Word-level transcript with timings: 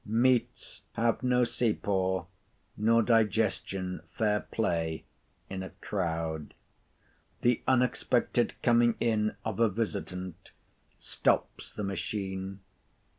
Meats 0.03 0.81
have 0.93 1.21
no 1.21 1.43
sapor, 1.43 2.25
nor 2.75 3.03
digestion 3.03 4.01
fair 4.09 4.39
play, 4.39 5.05
in 5.47 5.61
a 5.61 5.69
crowd. 5.79 6.55
The 7.41 7.61
unexpected 7.67 8.55
coming 8.63 8.95
in 8.99 9.35
of 9.45 9.59
a 9.59 9.69
visitant 9.69 10.49
stops 10.97 11.71
the 11.71 11.83
machine. 11.83 12.61